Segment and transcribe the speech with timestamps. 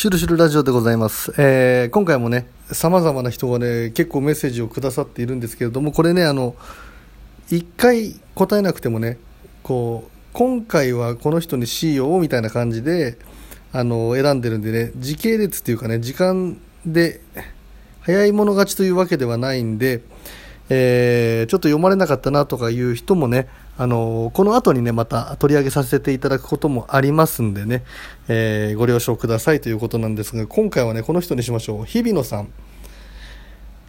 [0.00, 1.30] シュルシュルラジオでございます。
[1.36, 6.54] えー今回もね、様々な人がね、結構メッセージをくださっているんですけれども、これね、あの、
[7.50, 9.18] 一回答えなくてもね、
[9.62, 13.18] こう、今回はこの人にしようみたいな感じで、
[13.74, 17.20] あの、選んでるんでね、時系列っていうかね、時間で、
[18.00, 20.00] 早い者勝ちというわけではないんで、
[20.72, 27.82] えーちょっと読まれなかったなとかいう人もね、あのこの後にね、また取り上げさせていただくこともありますんでね、
[28.28, 31.84] えーご了承くださいということなんですが、今回はね、この人にしましょう。
[31.84, 32.52] 日比野さん。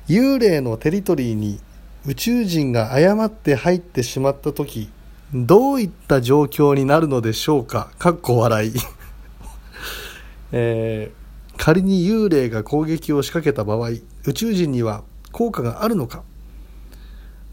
[0.08, 1.60] 幽霊のテリトリーに
[2.06, 4.90] 宇宙人が誤って入ってしまった時、
[5.34, 7.92] どういった状況になるのでしょうか？
[8.00, 8.74] かっこ笑い。
[10.52, 11.22] えー
[11.58, 13.90] 仮に幽霊が攻撃を仕掛けた場合
[14.26, 16.24] 宇宙人には効果があるのか？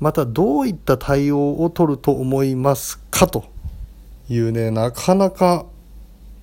[0.00, 3.44] またどういった対応を取ると思いますかと
[4.28, 5.66] いうねなかなか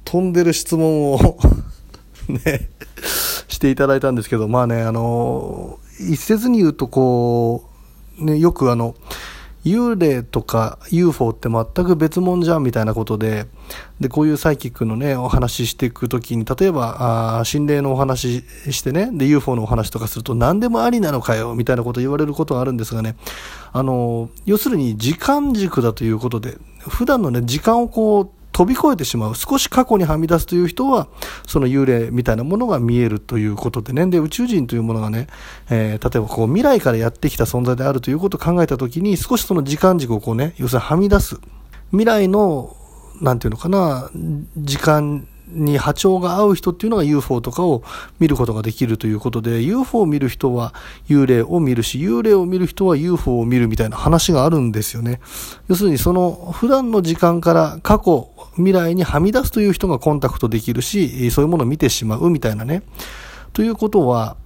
[0.03, 1.37] 飛んでる質問を
[2.27, 2.69] ね
[3.47, 7.69] していただいたんですけどまあねあの一説に言うとこ
[8.19, 8.95] うねよくあの
[9.65, 13.47] 幽霊とか UFO って全く別物じゃんみたいなことで、
[13.99, 23.15] で、こういうサイキックのね、お話ししていくときに、例えば、あ心霊のお話してね、で、UFO のお話とかすると何でもありなのかよ、みたいなこと言われることがあるんですがね、
[23.73, 26.57] あの、要するに時間軸だということで、
[26.87, 29.35] 普段のね、時間をこう、飛び越えてしまう。
[29.35, 31.09] 少し過去にはみ出すという人は、
[31.45, 34.05] その幽霊みたいなものが見えるということでね。
[34.05, 35.27] で、宇宙人というものがね、
[35.69, 41.37] えー例えばこう未来からやってきた存在であるということを考えたときに、少しその時間軸をこうね、要するにはみ出す。
[41.89, 42.77] 未来の、
[43.19, 44.09] なんていうのかな、
[44.55, 47.83] 時間に波長が合う人っていうのが UFO とかを
[48.19, 50.73] 見ることができるということで、UFO を見る人は
[51.07, 55.19] 幽霊を見るし、幽霊を見る人は UFO を見るみたいな話があるんですよね。
[55.67, 62.83] 要するにその普段の時間から過去、未来にはみ出すという人がコンタクトできるし、そういうものを見てしまうみたいなね。
[63.53, 64.37] ということは、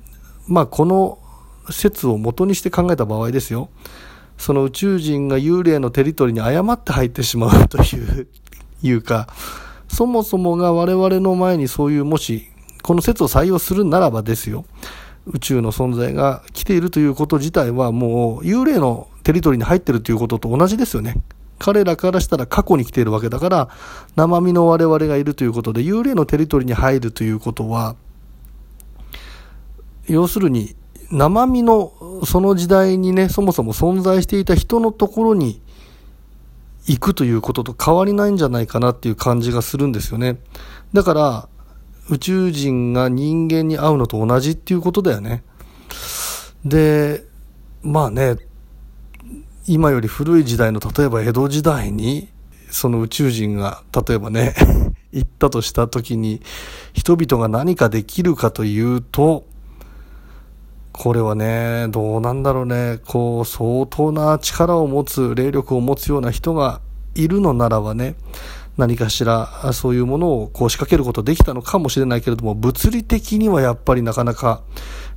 [0.48, 1.20] まあこの
[1.70, 3.70] 説を元にして考えた場合ですよ。
[4.38, 8.28] その宇宙人が幽霊のテリトリーに誤って入ってしまうという、
[8.82, 9.28] いうか、
[9.90, 12.48] そもそもが我々の前にそういうもし、
[12.84, 14.66] この説を採用するならばですよ。
[15.26, 21.16] 宇宙の存在が来ているということ自体はもう幽霊のテリトリーに入っているということと同じですよね。
[21.60, 23.70] 彼らからしたら過去に来ているわけだから、
[24.16, 27.96] 生身の我々がいるということで、幽霊のテリトリーに入るということは、
[30.08, 30.76] 要するに
[31.12, 31.92] 生身の
[32.26, 35.62] その時代にね、そもそも存在していた人のところに
[36.90, 40.38] 行くということと変わりないんじゃないかなっていう感じがするんですよね。
[40.92, 41.50] だから、
[42.10, 45.44] 宇宙人が人間に会うのと同じっていうことだよね。
[46.66, 47.24] で、
[47.84, 48.38] まあね、
[49.68, 52.30] 今より古い時代の例えば江戸時代に
[52.72, 54.56] その宇宙人が例えばね
[55.14, 56.42] 行ったとした時に
[56.94, 59.46] 人々が何かできるかというと
[61.00, 63.00] これはねどうなんだろうね。
[63.08, 66.82] こう相当な力を持つ霊力を持つような人が
[67.16, 68.16] いるのならばね
[68.76, 74.62] 何かしらそういうものをこう仕掛けることできたのかもしれないけれども物理的にはやっぱりなかなか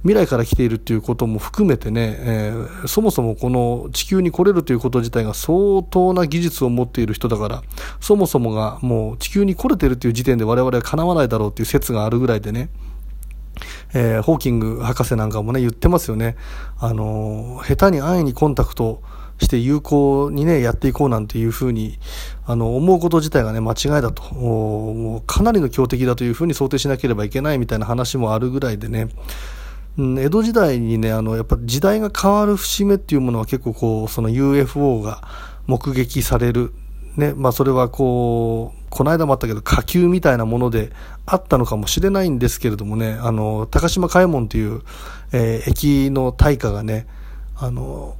[0.02, 7.62] 未来から来ているということも含めてね、えーそもそもこの地球に来れるということ自体が相当な技術を持っている人だから
[8.00, 12.68] そもそもがもう地球に来れてるという時点で我々は叶わないだろうという説があるぐらいでね
[13.94, 16.36] えーホーキング博士なんかもね言ってますよね。
[16.78, 19.02] あのー下手に安易にコンタクト
[19.38, 21.98] して有効にねやっていこうなんていうふうに
[22.46, 24.22] あの思うこと自体がね間違いだと。
[24.34, 29.08] もうかなりの強敵だというふうに想定しなければいけないみたいな話もあるぐらいでね。
[29.98, 35.22] 江戸時代にねあのやっぱ時代が変わる節目っていうものは結構こうその UFO が
[35.66, 36.72] 目撃される
[37.16, 40.92] ねまあそれはこうこの間もあったけど火球みたいなもので
[41.26, 44.82] あったのかもしれないんですけれどもねあの高島嘉右衛門という、
[45.32, 47.06] えー駅の大火がね
[47.56, 48.16] あの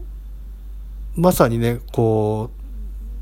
[1.17, 2.51] まさにねこ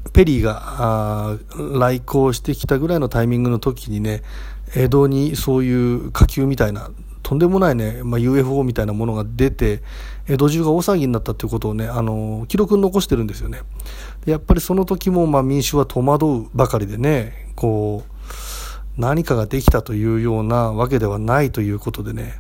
[0.06, 1.38] うペリーが
[1.78, 4.22] 来航してきたぐらいのタイミングの時にね
[4.74, 6.90] 江戸にそういう火球みたいな
[7.30, 9.84] とんでもないね、まあ、UFO みたいなものが出て
[10.26, 13.60] 江戸中が大騒ぎになったということをねあの記録に残してるんですよね。
[14.26, 22.34] やっぱりその時もまあ民衆は戸惑うばかりでねこう何かができたというようなわけではないということでね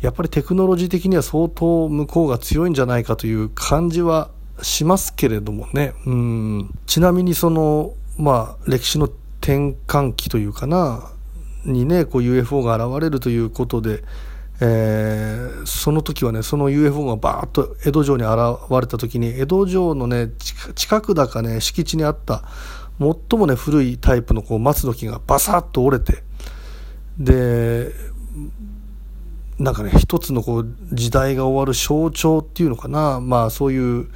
[0.00, 4.30] やっぱりテクノロジー的には相当向こうが強いんじゃないかという感じは
[4.62, 5.94] しますけれどもね。
[6.06, 6.74] うん。
[6.86, 9.06] ちなみにそのまあ歴史の
[9.40, 11.10] 転換期というかな
[11.64, 14.04] にねこう UFO が現れるということで、
[14.60, 18.32] えーその時はねその UFO がバーッと江戸城に現
[18.80, 20.30] れた時に江戸城のね
[20.74, 22.42] 近くだかね敷地にあった
[22.98, 26.22] 最もね古いタイプのこう松の木がバサッと折れて
[27.18, 27.92] で
[29.58, 33.20] なんかね一つのこう時代が終わる象徴っていうのかな。
[33.20, 34.08] まあそういう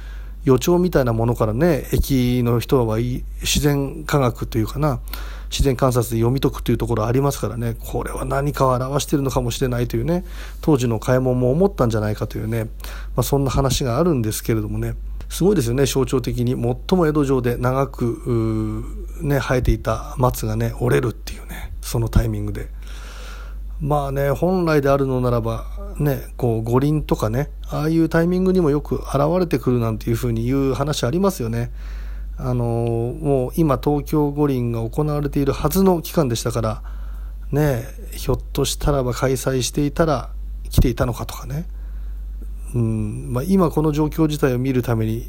[0.45, 5.01] 予兆みたいなものからね駅の人は自然科学というかな。
[5.53, 7.75] 自然観察で読み解くというところありますからね。
[7.79, 10.25] これは何かを表しているのかもしれないというね。
[10.61, 12.69] 当時の買い物も思ったんじゃないかというね、ま
[13.17, 14.95] あ、そんな話があるんですけれどもね。
[15.29, 15.85] すごいですよね。
[15.85, 18.83] 象徴的に最も江戸城で長く
[19.21, 21.71] ね生えていた松がね折れるっていうね。
[21.81, 22.69] そのタイミングで。
[23.79, 25.65] まあね、本来であるのならば、
[25.99, 31.71] ね、こう五輪とかね、ああいうタイミングにもよく現れてくるなんていうふうに言う話ありますよね。
[32.37, 36.81] あのもう今東京五輪が行われているはずの期間でしたから、
[37.51, 40.29] ね、ひょっとしたらば開催していたら
[40.69, 41.65] 来ていたのかとかね。
[42.75, 45.27] うんまあ、今この状況自体を見るために、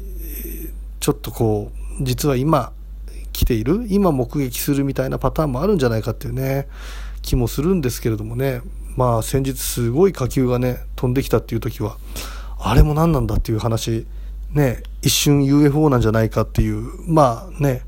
[0.99, 2.71] ちょっとこう、実は今
[3.33, 6.67] 来ている、今目撃するみたいなパターンもあるんじゃないかっていうね。
[7.25, 8.61] 気もするんですけれどもね
[8.95, 11.97] まあ先日すごい火球がね飛んできたっていう時は
[12.59, 14.05] あれも何なんだっていう話
[14.55, 17.83] ね一瞬 UFO なんじゃないかっていうまあね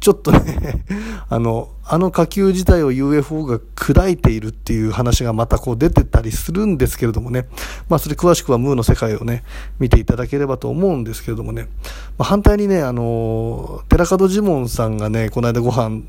[0.00, 0.84] ちょっとね
[1.28, 7.48] あの、あの火球自体を UFO が砕いているっていう話がまたこう出てたりするんですけれどもね。
[7.88, 9.42] まあそれ詳しくはムーの世界をね、
[9.78, 11.68] 見ていただければと思うんですけれどもね。
[12.16, 16.02] まあ、反対にね、あの、寺門ジモンさんがね、この間ご飯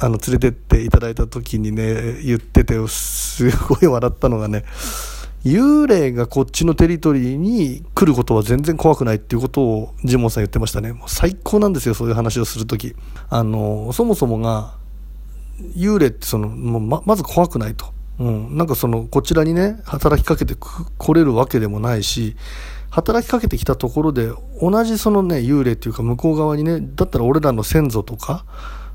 [0.00, 4.64] あの、連れてっていただいた時にね、言ってて、すごい笑ったのがね、
[5.44, 10.92] 幽霊がこっちのテリトリーに来ることは全然怖くないっていうことをジモンさん言ってましたね。
[10.92, 12.94] もう最高なんですよ、そういう話をするとき。
[13.28, 14.74] あの、そもそもが、
[15.76, 17.86] 幽霊ってその、もうま、まず怖くないと。
[18.20, 18.56] うん。
[18.56, 22.36] なんかその、こちらにね、働きかけて来れるわけでもないし、
[22.90, 24.30] 働きかけてきたところで、
[24.60, 28.44] 同じそのね、幽霊っていうか向こう側にね、だったら俺らの先祖とか、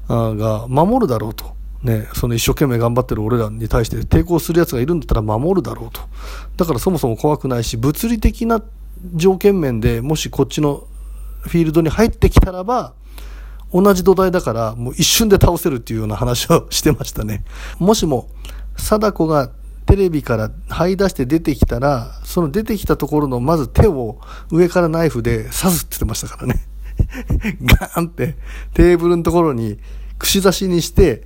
[0.08, 1.57] が守るだろうと。
[1.84, 6.02] ね、その一生懸命頑張ってる俺らに対して抵抗する奴がいるんだったら守るだろうと。
[6.58, 8.62] だからそもそも怖くないし、物理的な
[9.16, 10.88] 条件面でもしこっちの
[11.42, 12.94] フィールドに入ってきたらば、
[13.74, 17.44] 同じ土台だからもう一瞬で倒せるっていうような話をしてましたね。
[17.80, 18.30] もしも、
[18.78, 19.52] 貞子が
[19.86, 24.20] テレビから這い出して出てきたら、その出てきたところのまず手を
[24.52, 26.68] 上からナイフで刺すって言ってましたからね。
[27.64, 28.36] ガーンって
[28.74, 29.80] テーブルのところに
[30.18, 31.26] 串刺しにして、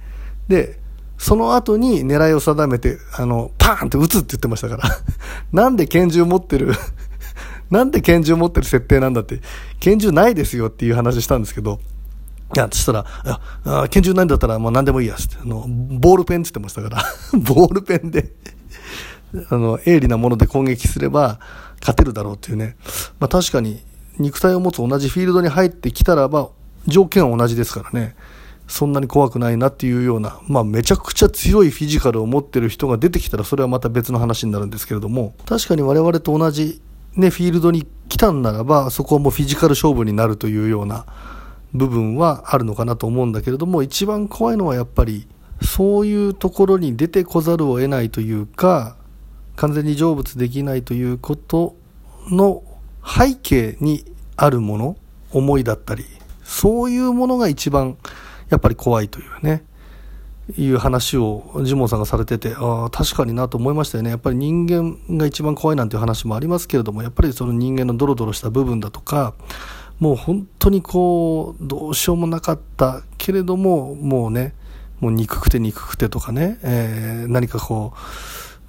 [0.52, 0.80] で、
[1.18, 4.84] その後に狙いを定めて、あの、パーンって撃つって言ってましたから。
[5.54, 6.74] なんで拳銃持ってる？
[7.72, 9.42] なんで拳銃持ってる設定なんだって、
[9.80, 11.80] 拳銃ないですよっていう話したんですけど、
[12.54, 13.06] いや、そしたら、
[13.64, 17.04] あ拳銃ないんだったらもう何でもいいやって、あの、ボールペンって言ってましたから、
[17.40, 18.34] ボールペンで
[19.50, 21.40] あの、鋭利なもので攻撃すれば
[21.80, 22.76] 勝てるだろうっていうね。
[23.20, 23.82] まあ確かに、
[24.20, 26.50] 肉体を持つ同じフィールドに入ってきたらば、
[26.88, 28.16] 条件は同じですからね。
[28.68, 36.82] そんなに怖くないなっていうような、まあめちゃくちゃ強いフィジカルを持ってる人が出てきたらそれはまた別の話になるんですけれども、確かに我々と同じ
[37.16, 41.06] ね、フィールドに来たんならば、そこはもうフィジカル勝負になるというような
[41.74, 45.28] 部分はあるのかなと思うんだけれども、一番怖いのはやっぱり、
[45.62, 48.96] そういうところに出てこざるを得ないというか、
[49.58, 51.76] 完全に成仏できないということ
[52.30, 52.64] の
[53.06, 54.06] 背景に
[54.38, 54.98] あるもの、
[55.34, 56.06] 思いだったり、
[56.44, 57.98] そういうものが一番
[58.52, 59.64] やっぱり怖いというね、
[60.58, 64.10] いう話をジモンさんがされてて、ああ、確かになと思いましたよね。
[64.10, 69.34] やっぱり人間が一番怖いなんていう話もありますけれども、やっぱりその人間のドロドロした部分だとか、
[70.00, 74.54] もう本当にこう、どうしようもなかったけれども、もうね、
[75.00, 77.98] もう憎くて憎くてとかね、えー、何かこう、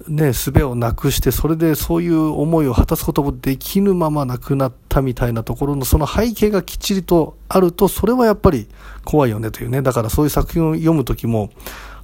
[0.07, 8.67] ね、術をなくして、それでそういう思いを果たすこともできぬまま亡くなったみたいなところのその背景がきっちりとあると、それはやっぱり
[9.05, 9.81] 怖いよねというね。
[9.81, 11.51] だからそういう作品を読むときも、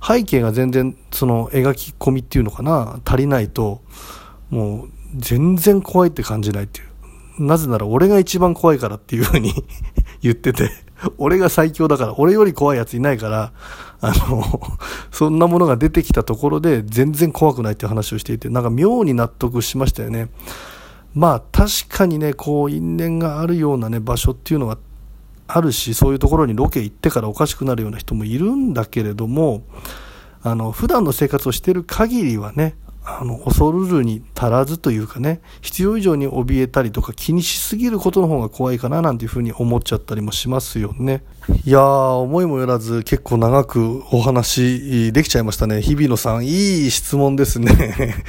[0.05, 3.81] 背景が全然その描き込みっていうのかな、足りないと、
[4.49, 7.43] もう全然怖いって感じないっていう。
[7.43, 9.53] なぜなら俺が一番怖いからっていうふうに
[10.21, 10.69] 言ってて、
[11.17, 13.51] 俺が最強だから、俺より怖いやついないから、
[14.01, 14.61] あの、
[15.11, 20.29] そんなものが出てきたところで全然怖くないって話をしていて、なんか妙に納得しましたよね。
[21.13, 24.77] まあ確かにね、こう因縁があるようなね、場所っていうのが
[25.47, 29.63] あるし、そういうところにロケ行ってからおかしくなるような人もいるんだけれども、
[30.43, 32.75] あの、普段の生活をしてる限りはね、
[33.21, 41.23] あの、恐るるに足らずというかね、必要以上に怯えたりとか気にしすぎることの方が怖いかななんていうふうに思っちゃったりもしますよね。
[41.65, 41.81] いやー、
[42.21, 45.81] 思いもよらず結構長くお話できちゃいましたね。
[45.81, 48.23] 日比野さん、いい質問ですね。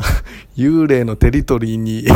[0.56, 2.06] 幽霊のテリトリーに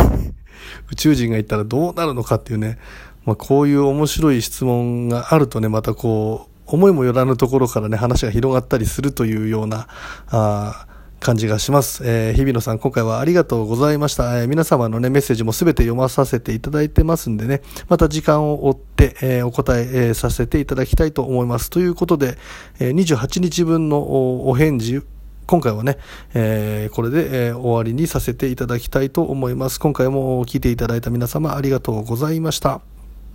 [0.90, 2.78] 宇宙人がいたらどうなるのかっていうね、
[3.24, 9.88] まあ、こういう面白い質問があるとね、またこう、思いもよらぬところからね、話が広がったりするというような、
[10.28, 10.86] あ
[11.20, 12.02] 感じがします。
[12.04, 14.40] えー、日比野さん、今回はありがとうございました。
[14.40, 21.68] えー、皆様のね、メッセージもすべて読まさせていただいてますんでね、また時間を追って、えー、お答ええー、させていただきたいと思います。
[21.68, 22.38] ということで、
[22.80, 25.02] えー、28日分のお返事、
[25.46, 25.98] 今回はね、
[26.32, 29.78] えー、これで、えー、終わりにさせていただきたいと思います。
[29.78, 32.80] 今回も聞いていただいた皆様ありがとうございました。